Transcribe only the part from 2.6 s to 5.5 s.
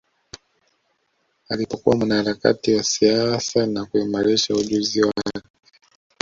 wa siasa na kuimarisha ujuzi wake